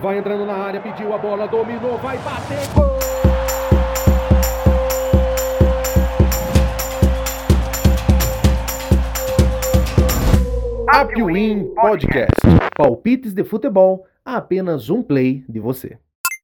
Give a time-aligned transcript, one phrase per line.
[0.00, 2.98] Vai entrando na área, pediu a bola, dominou, vai bater, gol!
[10.88, 12.30] Apwin Podcast.
[12.74, 15.98] Palpites de futebol a apenas um play de você.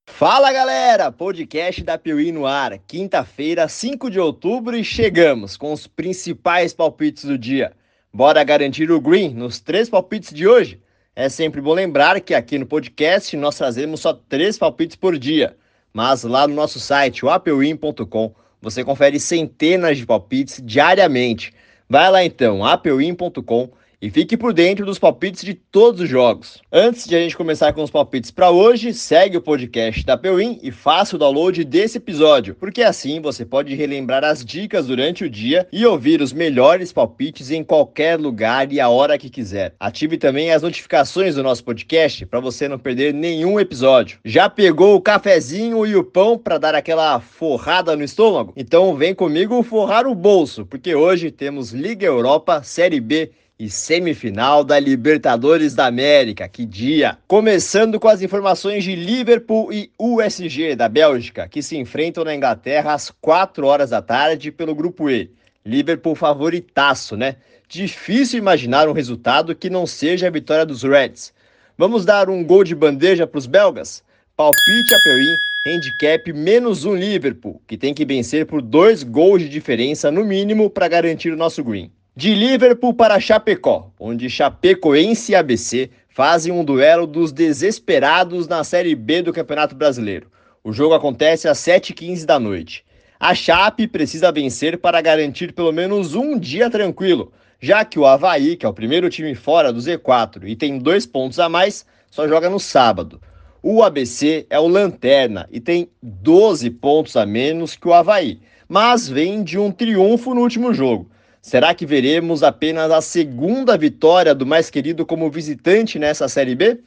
[0.07, 5.87] Fala galera, podcast da Piuí no ar, quinta-feira, 5 de outubro e chegamos com os
[5.87, 7.73] principais palpites do dia.
[8.13, 10.79] Bora garantir o green nos três palpites de hoje?
[11.19, 15.57] É sempre bom lembrar que aqui no podcast nós trazemos só três palpites por dia,
[15.91, 21.55] mas lá no nosso site, o apewin.com, você confere centenas de palpites diariamente.
[21.89, 26.61] Vai lá então, apewin.com e fique por dentro dos palpites de todos os jogos.
[26.71, 30.59] Antes de a gente começar com os palpites para hoje, segue o podcast da Pewin
[30.63, 35.31] e faça o download desse episódio, porque assim você pode relembrar as dicas durante o
[35.31, 39.75] dia e ouvir os melhores palpites em qualquer lugar e a hora que quiser.
[39.81, 44.19] Ative também as notificações do nosso podcast para você não perder nenhum episódio.
[44.25, 48.53] Já pegou o cafezinho e o pão para dar aquela forrada no estômago?
[48.57, 54.63] Então vem comigo forrar o bolso, porque hoje temos Liga Europa, Série B e semifinal
[54.63, 56.47] da Libertadores da América.
[56.47, 57.17] Que dia!
[57.27, 62.93] Começando com as informações de Liverpool e USG da Bélgica, que se enfrentam na Inglaterra
[62.93, 65.31] às 4 horas da tarde pelo grupo E.
[65.65, 67.37] Liverpool favoritaço, né?
[67.69, 71.33] Difícil imaginar um resultado que não seja a vitória dos Reds.
[71.79, 74.03] Vamos dar um gol de bandeja para os belgas?
[74.37, 75.35] Palpite a Perim,
[75.67, 80.69] handicap menos um Liverpool, que tem que vencer por dois gols de diferença no mínimo
[80.69, 81.91] para garantir o nosso green.
[82.19, 88.95] De Liverpool para Chapecó, onde Chapecoense e ABC fazem um duelo dos desesperados na Série
[88.95, 90.33] B do Campeonato Brasileiro.
[90.65, 92.83] O jogo acontece às 7h15 da noite.
[93.21, 98.57] A Chape precisa vencer para garantir pelo menos um dia tranquilo, já que o Havaí,
[98.57, 102.27] que é o primeiro time fora do Z4 e tem dois pontos a mais, só
[102.27, 103.21] joga no sábado.
[103.63, 109.07] O ABC é o lanterna e tem 12 pontos a menos que o Havaí, mas
[109.07, 111.11] vem de um triunfo no último jogo.
[111.47, 116.81] Será que veremos apenas a segunda vitória do mais querido como visitante nessa Série B?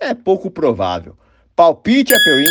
[0.00, 1.14] É pouco provável.
[1.54, 2.46] Palpite a Peuim,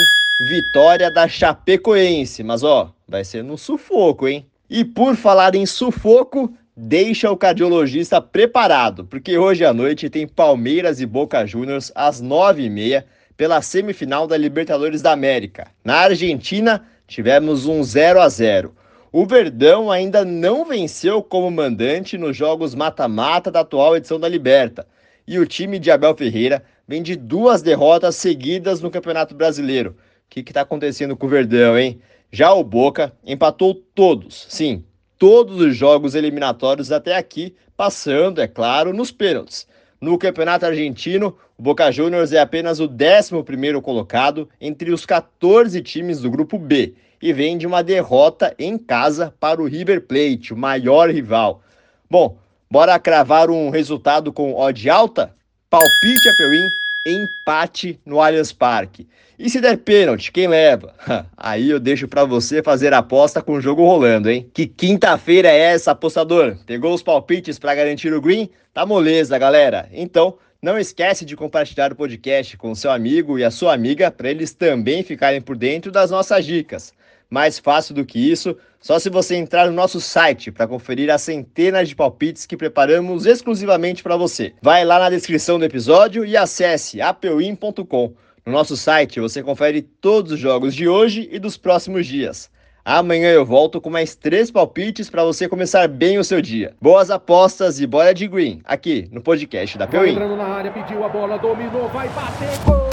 [0.48, 4.46] vitória da Chapecoense, mas ó, vai ser no sufoco, hein?
[4.70, 11.02] E por falar em sufoco, deixa o cardiologista preparado, porque hoje à noite tem Palmeiras
[11.02, 15.66] e Boca Juniors às nove e meia pela semifinal da Libertadores da América.
[15.84, 18.72] Na Argentina, tivemos um 0 a 0
[19.18, 24.86] o Verdão ainda não venceu como mandante nos jogos mata-mata da atual edição da Liberta.
[25.26, 29.92] E o time de Abel Ferreira vem de duas derrotas seguidas no Campeonato Brasileiro.
[29.92, 29.96] O
[30.30, 32.02] que está acontecendo com o Verdão, hein?
[32.30, 34.84] Já o Boca empatou todos, sim,
[35.18, 39.66] todos os jogos eliminatórios até aqui, passando, é claro, nos pênaltis.
[40.02, 46.20] No Campeonato Argentino, o Boca Juniors é apenas o 11 colocado entre os 14 times
[46.20, 50.58] do grupo B e vem de uma derrota em casa para o River Plate, o
[50.58, 51.62] maior rival.
[52.10, 52.36] Bom,
[52.70, 55.34] bora cravar um resultado com odd alta?
[55.70, 56.68] Palpite a Perim,
[57.08, 59.08] empate no Allianz Parque.
[59.40, 60.94] E se der pênalti, quem leva?
[61.38, 64.46] Aí eu deixo para você fazer a aposta com o jogo rolando, hein?
[64.54, 66.58] Que quinta-feira é essa, apostador?
[66.66, 68.50] Pegou os palpites para garantir o green?
[68.74, 69.88] Tá moleza, galera.
[69.94, 74.32] Então, não esquece de compartilhar o podcast com seu amigo e a sua amiga para
[74.32, 76.92] eles também ficarem por dentro das nossas dicas.
[77.30, 81.22] Mais fácil do que isso, só se você entrar no nosso site para conferir as
[81.22, 84.54] centenas de palpites que preparamos exclusivamente para você.
[84.60, 88.16] Vai lá na descrição do episódio e acesse apewin.com.
[88.44, 92.50] No nosso site você confere todos os jogos de hoje e dos próximos dias.
[92.88, 96.76] Amanhã eu volto com mais três palpites para você começar bem o seu dia.
[96.80, 100.12] Boas apostas e bora de green, aqui no podcast da Peuim.
[100.12, 102.86] Entrando na área, pediu a bola, dominou, vai bater, gol!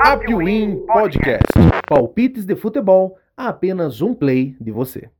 [0.00, 1.42] Apwin Podcast.
[1.88, 5.10] Palpites de futebol a apenas um play de você.